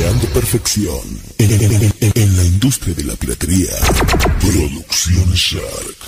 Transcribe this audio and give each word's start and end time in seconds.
Creando 0.00 0.26
perfección 0.28 0.98
en, 1.36 1.50
en- 1.52 1.72
en- 1.74 1.92
en- 2.00 2.12
en 2.14 2.36
la 2.38 2.42
industria 2.44 2.94
de 2.94 3.04
la 3.04 3.14
piratería. 3.16 3.68
Producciones 4.40 5.38
Shark. 5.38 5.98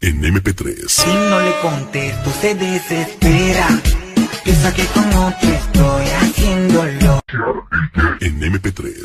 En 0.00 0.22
MP3. 0.24 0.88
Si 0.88 1.06
no 1.06 1.38
le 1.42 1.52
contesto 1.60 2.32
se 2.40 2.54
desespera 2.54 3.68
Piensa 4.42 4.72
que 4.72 4.86
con 4.86 5.06
otro 5.12 5.50
estoy 5.50 6.06
haciéndolo 6.08 7.20
En 8.20 8.40
MP3. 8.42 9.04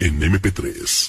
En 0.00 0.20
MP3. 0.22 1.08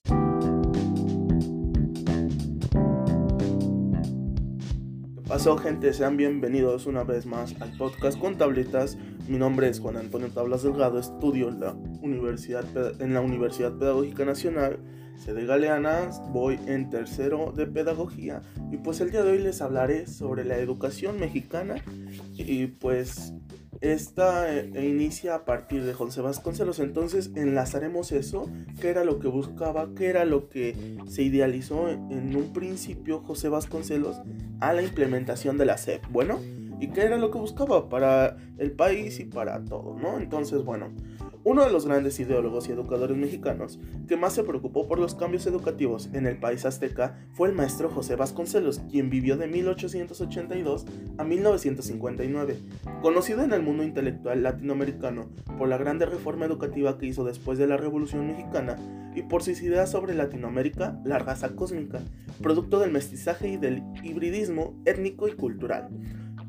Pasó 5.40 5.58
gente? 5.58 5.94
Sean 5.94 6.18
bienvenidos 6.18 6.86
una 6.86 7.06
vez 7.06 7.26
más 7.26 7.56
al 7.62 7.72
podcast 7.78 8.20
con 8.20 8.38
tabletas. 8.38 8.98
Mi 9.30 9.38
nombre 9.38 9.70
es 9.70 9.80
Juan 9.80 9.96
Antonio 9.96 10.28
Tablas 10.28 10.64
Delgado, 10.64 11.00
estudio 11.00 11.48
en 11.48 11.62
la 11.62 11.72
Universidad, 12.02 12.66
en 13.02 13.14
la 13.14 13.22
Universidad 13.22 13.72
Pedagógica 13.78 14.26
Nacional, 14.26 14.80
sede 15.16 15.46
Galeana, 15.46 16.10
voy 16.34 16.60
en 16.68 16.90
tercero 16.90 17.54
de 17.56 17.68
Pedagogía 17.68 18.42
y 18.70 18.76
pues 18.80 19.00
el 19.00 19.12
día 19.12 19.24
de 19.24 19.32
hoy 19.32 19.40
les 19.40 19.62
hablaré 19.62 20.08
sobre 20.08 20.44
la 20.44 20.58
educación 20.58 21.18
mexicana 21.22 21.76
y 22.34 22.68
pues 22.68 23.34
esta 23.82 24.54
eh, 24.54 24.70
inicia 24.86 25.36
a 25.36 25.46
partir 25.46 25.84
de 25.84 25.94
José 25.94 26.22
Vasconcelos, 26.22 26.80
entonces 26.80 27.32
enlazaremos 27.36 28.12
eso, 28.12 28.50
qué 28.82 28.90
era 28.90 29.04
lo 29.04 29.20
que 29.20 29.28
buscaba, 29.28 29.90
qué 29.96 30.08
era 30.08 30.26
lo 30.26 30.50
que 30.50 30.98
se 31.08 31.24
idealizó 31.24 31.90
en 31.90 32.10
en 32.30 32.36
un 32.36 32.54
principio 32.54 33.20
José 33.22 33.50
Vasconcelos 33.50 34.22
a 34.60 34.74
la 34.74 34.82
implementación 34.82 35.58
de 35.58 35.66
la 35.66 35.78
SEP. 35.78 36.06
Bueno, 36.10 36.40
¿y 36.80 36.88
qué 36.90 37.02
era 37.02 37.18
lo 37.18 37.32
que 37.32 37.38
buscaba 37.38 37.90
para 37.90 38.38
el 38.58 38.72
país 38.72 39.20
y 39.20 39.26
para 39.26 39.64
todo, 39.64 39.98
no? 39.98 40.18
Entonces, 40.18 40.64
bueno, 40.64 40.92
uno 41.44 41.64
de 41.64 41.72
los 41.72 41.86
grandes 41.86 42.20
ideólogos 42.20 42.68
y 42.68 42.72
educadores 42.72 43.18
mexicanos 43.18 43.80
que 44.08 44.18
más 44.18 44.34
se 44.34 44.44
preocupó 44.44 44.88
por 44.88 45.00
los 45.00 45.16
cambios 45.16 45.46
educativos 45.48 46.10
en 46.14 46.26
el 46.28 46.38
país 46.38 46.66
azteca 46.66 47.18
fue 47.34 47.48
el 47.48 47.56
maestro 47.56 47.90
José 47.90 48.16
Vasconcelos, 48.16 48.80
quien 48.92 49.10
vivió 49.10 49.38
de 49.38 49.48
1882 49.48 50.86
a 51.18 51.24
1959. 51.24 52.58
Conocido 53.02 53.44
en 53.44 53.54
el 53.54 53.64
mundo 53.64 53.84
intelectual 53.84 54.44
latinoamericano 54.44 55.30
por 55.58 55.70
la 55.70 55.78
grande 55.78 56.06
reforma 56.06 56.46
educativa 56.46 56.98
que 56.98 57.06
hizo 57.06 57.24
después 57.24 57.58
de 57.58 57.68
la 57.68 57.78
Revolución 57.78 58.28
Mexicana 58.28 58.76
y 59.16 59.24
por 59.24 59.44
sus 59.44 59.62
ideas 59.62 59.92
sobre 59.92 60.16
Latinoamérica, 60.16 61.00
la 61.04 61.20
raza 61.20 61.50
cósmica, 61.56 62.00
producto 62.42 62.80
del 62.80 62.92
mestizaje 62.92 63.50
y 63.50 63.58
del 63.58 63.84
hibridismo 64.04 64.80
étnico 64.86 65.28
y 65.28 65.34
cultural. 65.34 65.90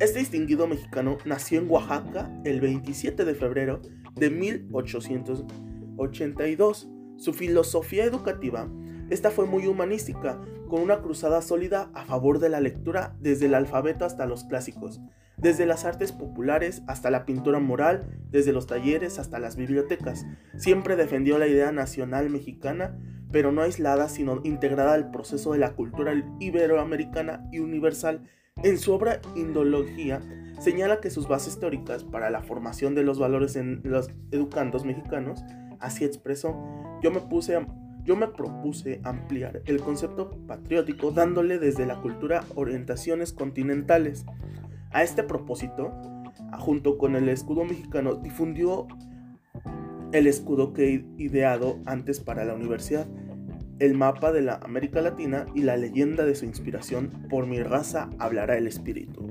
Este 0.01 0.19
distinguido 0.21 0.67
mexicano 0.67 1.19
nació 1.27 1.61
en 1.61 1.71
Oaxaca 1.71 2.31
el 2.45 2.63
27 2.63 3.27
de 3.27 3.35
febrero 3.35 3.83
de 4.17 4.31
1882. 4.31 6.89
Su 7.19 7.35
filosofía 7.35 8.05
educativa, 8.05 8.67
esta 9.11 9.31
fue 9.31 9.45
muy 9.45 9.67
humanística, 9.67 10.41
con 10.71 10.81
una 10.81 11.03
cruzada 11.03 11.43
sólida 11.43 11.91
a 11.93 12.07
favor 12.07 12.39
de 12.39 12.49
la 12.49 12.61
lectura 12.61 13.15
desde 13.21 13.45
el 13.45 13.55
alfabeto 13.55 14.07
hasta 14.07 14.25
los 14.25 14.45
clásicos, 14.45 15.03
desde 15.37 15.67
las 15.67 15.85
artes 15.85 16.13
populares 16.13 16.81
hasta 16.87 17.11
la 17.11 17.27
pintura 17.27 17.59
moral, 17.59 18.07
desde 18.31 18.55
los 18.55 18.67
talleres 18.67 19.19
hasta 19.19 19.39
las 19.39 19.57
bibliotecas. 19.57 20.25
Siempre 20.57 20.97
defendió 20.97 21.37
la 21.37 21.47
idea 21.47 21.73
nacional 21.73 22.31
mexicana, 22.31 22.99
pero 23.31 23.53
no 23.53 23.61
aislada, 23.61 24.09
sino 24.09 24.41
integrada 24.45 24.95
al 24.95 25.11
proceso 25.11 25.53
de 25.53 25.59
la 25.59 25.75
cultura 25.75 26.15
iberoamericana 26.41 27.47
y 27.53 27.59
universal. 27.59 28.23
En 28.63 28.77
su 28.77 28.93
obra 28.93 29.23
Indología, 29.37 30.21
señala 30.59 31.01
que 31.01 31.09
sus 31.09 31.27
bases 31.27 31.59
teóricas 31.59 32.05
para 32.05 32.29
la 32.29 32.43
formación 32.43 32.95
de 32.95 33.03
los 33.03 33.19
valores 33.19 33.57
en 33.57 33.81
los 33.85 34.11
educandos 34.33 34.85
mexicanos, 34.85 35.43
así 35.79 36.05
expresó, 36.05 36.55
yo 37.03 37.11
me 37.11 37.21
puse 37.21 37.59
yo 38.05 38.17
me 38.17 38.29
propuse 38.29 39.01
ampliar 39.05 39.63
el 39.67 39.81
concepto 39.81 40.31
patriótico 40.47 41.11
dándole 41.11 41.59
desde 41.59 41.87
la 41.87 42.01
cultura 42.01 42.45
orientaciones 42.55 43.33
continentales. 43.33 44.25
A 44.91 45.03
este 45.03 45.23
propósito, 45.23 45.93
junto 46.59 46.99
con 46.99 47.15
el 47.15 47.29
escudo 47.29 47.65
mexicano, 47.65 48.15
difundió 48.15 48.89
el 50.13 50.27
escudo 50.27 50.73
que 50.73 50.95
he 50.95 51.05
ideado 51.19 51.79
antes 51.87 52.21
para 52.21 52.45
la 52.45 52.55
universidad, 52.55 53.07
el 53.81 53.95
mapa 53.95 54.31
de 54.31 54.43
la 54.43 54.57
América 54.57 55.01
Latina 55.01 55.47
y 55.55 55.63
la 55.63 55.79
leyenda 55.79 56.27
de 56.27 56.35
su 56.35 56.45
inspiración, 56.45 57.11
por 57.31 57.47
mi 57.47 57.63
raza 57.63 58.11
hablará 58.19 58.59
el 58.59 58.67
espíritu. 58.67 59.27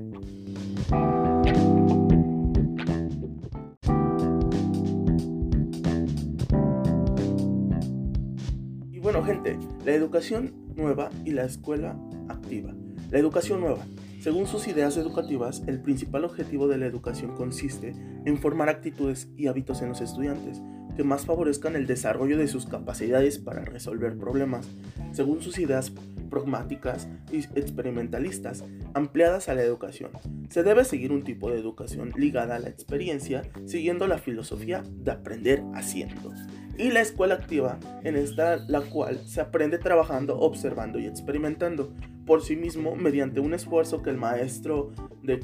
Y 8.90 8.98
bueno, 8.98 9.22
gente, 9.22 9.56
la 9.84 9.92
educación 9.92 10.52
nueva 10.74 11.10
y 11.24 11.30
la 11.30 11.44
escuela 11.44 11.96
activa. 12.28 12.74
La 13.12 13.18
educación 13.18 13.60
nueva. 13.60 13.86
Según 14.18 14.48
sus 14.48 14.66
ideas 14.66 14.96
educativas, 14.96 15.62
el 15.68 15.80
principal 15.80 16.24
objetivo 16.24 16.66
de 16.66 16.76
la 16.76 16.86
educación 16.86 17.36
consiste 17.36 17.94
en 18.24 18.36
formar 18.36 18.68
actitudes 18.68 19.28
y 19.36 19.46
hábitos 19.46 19.80
en 19.80 19.90
los 19.90 20.00
estudiantes 20.00 20.60
que 20.96 21.04
más 21.04 21.26
favorezcan 21.26 21.76
el 21.76 21.86
desarrollo 21.86 22.38
de 22.38 22.48
sus 22.48 22.66
capacidades 22.66 23.38
para 23.38 23.64
resolver 23.64 24.16
problemas, 24.16 24.68
según 25.12 25.42
sus 25.42 25.58
ideas 25.58 25.92
pragmáticas 26.30 27.08
y 27.32 27.38
experimentalistas 27.58 28.64
ampliadas 28.94 29.48
a 29.48 29.54
la 29.54 29.62
educación. 29.62 30.12
Se 30.48 30.62
debe 30.62 30.84
seguir 30.84 31.12
un 31.12 31.24
tipo 31.24 31.50
de 31.50 31.58
educación 31.58 32.12
ligada 32.16 32.56
a 32.56 32.60
la 32.60 32.68
experiencia, 32.68 33.42
siguiendo 33.66 34.06
la 34.06 34.18
filosofía 34.18 34.82
de 34.88 35.10
aprender 35.10 35.62
haciendo. 35.74 36.32
Y 36.78 36.90
la 36.92 37.00
escuela 37.00 37.34
activa, 37.34 37.78
en 38.04 38.16
esta 38.16 38.56
la 38.56 38.80
cual 38.80 39.18
se 39.26 39.40
aprende 39.42 39.76
trabajando, 39.76 40.38
observando 40.38 40.98
y 40.98 41.06
experimentando 41.06 41.92
por 42.24 42.42
sí 42.42 42.56
mismo 42.56 42.96
mediante 42.96 43.40
un 43.40 43.52
esfuerzo 43.52 44.02
que 44.02 44.10
el 44.10 44.16
maestro 44.16 44.92
de, 45.22 45.40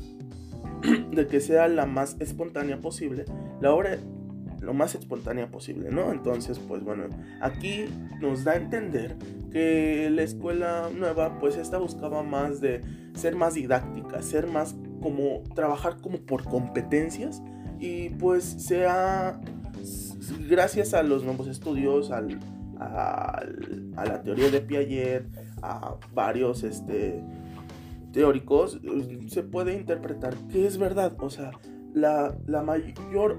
que 1.30 1.40
sea 1.40 1.68
la 1.68 1.84
más 1.84 2.16
espontánea 2.20 2.80
posible, 2.80 3.26
la 3.60 3.74
obra 3.74 3.98
lo 4.60 4.74
más 4.74 4.94
espontánea 4.94 5.50
posible, 5.50 5.90
¿no? 5.90 6.10
Entonces, 6.12 6.58
pues 6.58 6.82
bueno, 6.82 7.04
aquí 7.40 7.86
nos 8.20 8.44
da 8.44 8.52
a 8.52 8.56
entender 8.56 9.16
que 9.52 10.08
la 10.10 10.22
escuela 10.22 10.88
nueva, 10.96 11.38
pues 11.38 11.56
esta 11.56 11.78
buscaba 11.78 12.22
más 12.22 12.60
de 12.60 12.80
ser 13.14 13.36
más 13.36 13.54
didáctica, 13.54 14.22
ser 14.22 14.46
más 14.46 14.74
como 15.00 15.42
trabajar 15.54 15.98
como 16.00 16.18
por 16.18 16.44
competencias 16.44 17.42
y 17.78 18.08
pues 18.10 18.44
sea 18.44 19.40
gracias 20.48 20.94
a 20.94 21.02
los 21.02 21.22
nuevos 21.24 21.46
estudios, 21.48 22.10
al, 22.10 22.38
al- 22.78 23.92
a 23.96 24.04
la 24.04 24.22
teoría 24.22 24.50
de 24.50 24.60
Piaget, 24.60 25.26
a 25.62 25.94
varios 26.14 26.62
este, 26.64 27.22
teóricos, 28.12 28.80
se 29.28 29.42
puede 29.42 29.74
interpretar 29.74 30.34
que 30.50 30.66
es 30.66 30.78
verdad. 30.78 31.14
O 31.18 31.30
sea, 31.30 31.52
la, 31.94 32.36
la 32.46 32.62
mayor, 32.62 33.38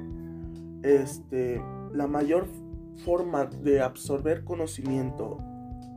este, 0.84 1.62
la 1.94 2.08
mayor 2.08 2.48
forma 3.06 3.46
de 3.46 3.82
absorber 3.82 4.44
conocimiento 4.44 5.38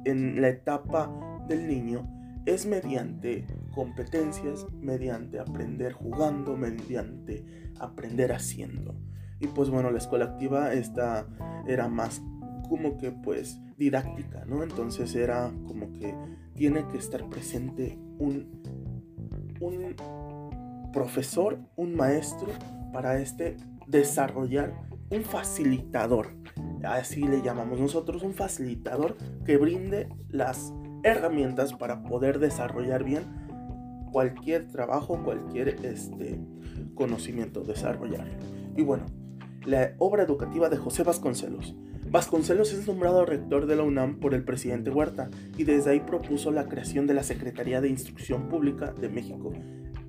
en 0.05 0.41
la 0.41 0.49
etapa 0.49 1.11
del 1.49 1.67
niño 1.67 2.09
es 2.47 2.67
mediante 2.67 3.47
competencias, 3.75 4.67
mediante 4.81 5.39
aprender 5.39 5.93
jugando, 5.93 6.57
mediante 6.57 7.45
aprender 7.79 8.33
haciendo. 8.33 8.95
Y 9.41 9.47
pues 9.49 9.71
bueno, 9.71 9.91
la 9.91 9.99
escuela 9.99 10.27
activa 10.27 10.73
esta 10.73 11.27
era 11.67 11.89
más 11.89 12.23
como 12.69 12.97
que 12.99 13.11
pues 13.11 13.61
didáctica, 13.77 14.45
¿no? 14.47 14.63
Entonces 14.63 15.15
era 15.15 15.53
como 15.67 15.93
que 15.93 16.15
tiene 16.55 16.87
que 16.89 16.99
estar 16.99 17.29
presente 17.29 17.99
un, 18.19 18.63
un 19.61 19.97
profesor, 20.93 21.59
un 21.77 21.95
maestro 21.95 22.49
para 22.93 23.19
este 23.19 23.57
desarrollar 23.91 24.75
un 25.11 25.23
facilitador. 25.23 26.29
Así 26.85 27.23
le 27.23 27.43
llamamos 27.43 27.81
nosotros, 27.81 28.23
un 28.23 28.33
facilitador 28.33 29.17
que 29.45 29.57
brinde 29.57 30.09
las 30.29 30.73
herramientas 31.03 31.75
para 31.75 32.03
poder 32.03 32.39
desarrollar 32.39 33.05
bien 33.05 33.25
cualquier 34.13 34.69
trabajo, 34.69 35.23
cualquier 35.23 35.69
este, 35.85 36.41
conocimiento, 36.95 37.63
desarrollarlo. 37.63 38.33
Y 38.77 38.83
bueno, 38.83 39.07
la 39.65 39.95
obra 39.99 40.23
educativa 40.23 40.69
de 40.69 40.77
José 40.77 41.03
Vasconcelos. 41.03 41.75
Vasconcelos 42.11 42.73
es 42.73 42.87
nombrado 42.89 43.25
rector 43.25 43.67
de 43.67 43.77
la 43.77 43.83
UNAM 43.83 44.19
por 44.19 44.35
el 44.35 44.43
presidente 44.43 44.91
Huerta 44.91 45.31
y 45.57 45.65
desde 45.65 45.91
ahí 45.91 46.01
propuso 46.01 46.51
la 46.51 46.67
creación 46.67 47.07
de 47.07 47.15
la 47.15 47.23
Secretaría 47.23 47.81
de 47.81 47.89
Instrucción 47.89 48.49
Pública 48.49 48.93
de 48.93 49.09
México. 49.09 49.53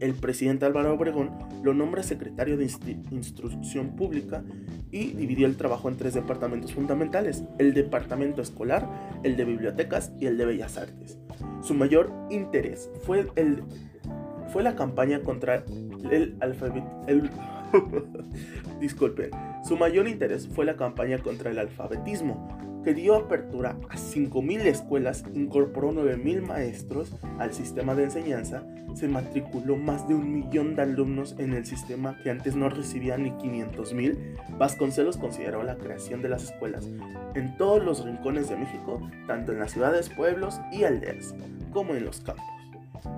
El 0.02 0.16
presidente 0.16 0.66
Álvaro 0.66 0.94
Obregón 0.94 1.30
lo 1.64 1.74
nombra 1.74 2.04
secretario 2.04 2.58
de 2.58 2.66
Instru- 2.66 3.06
Instrucción 3.12 3.96
Pública 3.96 4.44
y 4.92 5.12
dividió 5.12 5.46
el 5.46 5.56
trabajo 5.56 5.88
en 5.90 5.96
tres 5.96 6.16
departamentos 6.16 6.74
fundamentales, 6.74 7.44
el 7.60 7.74
departamento 7.74 8.42
escolar, 8.42 8.90
el 9.24 9.38
de 9.38 9.46
bibliotecas 9.46 10.12
y 10.20 10.26
el 10.26 10.38
de 10.38 10.46
bellas 10.46 10.78
artes. 10.78 11.20
Su 11.62 11.76
mayor 11.76 12.12
interés 12.30 12.90
fue 13.06 13.28
el 13.36 13.64
fue 14.52 14.64
la 14.64 14.76
campaña 14.76 15.22
contra 15.22 15.64
el 16.12 16.36
alfabetismo. 16.42 16.90
Disculpen, 18.82 19.30
su 19.64 19.78
mayor 19.78 20.08
interés 20.08 20.48
fue 20.48 20.66
la 20.66 20.76
campaña 20.76 21.20
contra 21.20 21.52
el 21.52 21.60
alfabetismo, 21.60 22.82
que 22.84 22.94
dio 22.94 23.16
apertura 23.16 23.78
a 23.90 23.96
5.000 23.96 24.66
escuelas, 24.66 25.24
incorporó 25.34 25.94
9.000 25.94 26.42
maestros 26.42 27.16
al 27.40 27.54
sistema 27.54 27.96
de 27.96 28.06
enseñanza, 28.06 28.66
se 28.96 29.08
matriculó 29.08 29.78
más 29.78 30.08
de 30.08 30.16
un 30.16 30.34
millón 30.34 30.76
de 30.76 30.84
alumnos 30.84 31.36
en 31.38 31.54
el 31.54 31.66
sistema 31.66 32.18
que 32.24 32.30
antes 32.30 32.56
no 32.56 32.70
recibía 32.70 33.18
ni 33.18 33.32
500.000. 33.32 34.58
Vasconcelos 34.58 35.18
consideró 35.18 35.64
la 35.64 35.78
creación 35.78 36.22
de 36.22 36.30
las 36.30 36.44
escuelas 36.44 36.90
en 37.36 37.58
todos 37.58 37.84
los 37.84 38.06
rincones 38.06 38.50
de 38.50 38.58
México, 38.58 39.02
tanto 39.28 39.52
en 39.52 39.60
las 39.60 39.72
ciudades, 39.72 40.10
pueblos 40.10 40.60
y 40.72 40.84
aldeas, 40.84 41.34
como 41.72 41.94
en 41.96 42.06
los 42.06 42.22
campos. 42.22 42.46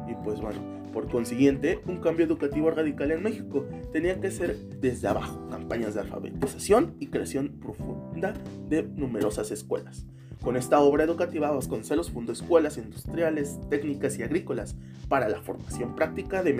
Y 0.07 0.15
pues 0.23 0.39
bueno, 0.39 0.59
por 0.93 1.09
consiguiente, 1.09 1.79
un 1.87 1.97
cambio 1.97 2.25
educativo 2.25 2.69
radical 2.69 3.11
en 3.11 3.23
México 3.23 3.65
tenía 3.91 4.21
que 4.21 4.31
ser 4.31 4.55
desde 4.79 5.07
abajo, 5.07 5.47
campañas 5.49 5.95
de 5.95 6.01
alfabetización 6.01 6.95
y 6.99 7.07
creación 7.07 7.59
profunda 7.59 8.33
de 8.69 8.83
numerosas 8.83 9.51
escuelas. 9.51 10.05
Con 10.44 10.57
esta 10.57 10.81
obra 10.81 11.06
educativa, 11.06 11.51
Vasconcelos 11.51 12.12
fundó 12.12 12.34
escuelas 12.34 12.78
industriales, 12.78 13.60
técnicas 13.69 14.19
y 14.19 14.24
agrícolas 14.24 14.75
para 15.07 15.30
la 15.30 15.42
formación 15.42 15.95
práctica 15.95 16.44
de, 16.44 16.54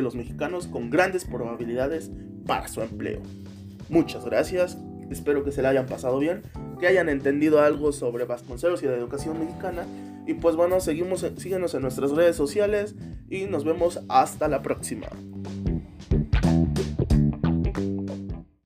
los 0.00 0.14
mexicanos 0.14 0.66
con 0.66 0.88
grandes 0.88 1.26
probabilidades 1.26 2.10
para 2.46 2.66
su 2.66 2.80
empleo. 2.80 3.20
Muchas 3.90 4.24
gracias, 4.24 4.78
espero 5.10 5.44
que 5.44 5.52
se 5.52 5.60
la 5.60 5.68
hayan 5.68 5.84
pasado 5.84 6.18
bien, 6.18 6.42
que 6.80 6.86
hayan 6.86 7.10
entendido 7.10 7.60
algo 7.60 7.92
sobre 7.92 8.24
Vasconcelos 8.24 8.82
y 8.82 8.86
la 8.86 8.96
educación 8.96 9.38
mexicana 9.38 9.84
y 10.26 10.34
pues 10.34 10.56
bueno, 10.56 10.80
seguimos, 10.80 11.24
síguenos 11.36 11.74
en 11.74 11.82
nuestras 11.82 12.12
redes 12.12 12.36
sociales 12.36 12.94
y 13.28 13.44
nos 13.44 13.64
vemos 13.64 14.00
hasta 14.08 14.48
la 14.48 14.62
próxima. 14.62 15.08